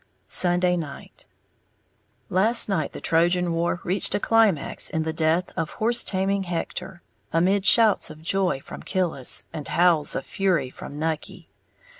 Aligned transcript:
Sunday 0.27 0.75
Night. 0.75 1.27
Last 2.27 2.67
night 2.67 2.91
the 2.91 2.99
Trojan 2.99 3.53
War 3.53 3.79
reached 3.83 4.15
a 4.15 4.19
climax 4.19 4.89
in 4.89 5.03
the 5.03 5.13
death 5.13 5.53
of 5.55 5.69
Horse 5.73 6.03
Taming 6.03 6.41
Hector, 6.41 7.03
amid 7.31 7.67
shouts 7.67 8.09
of 8.09 8.23
joy 8.23 8.61
from 8.61 8.81
Killis, 8.81 9.45
and 9.53 9.67
howls 9.67 10.15
of 10.15 10.25
fury 10.25 10.71
from 10.71 10.97
Nucky. 10.97 11.49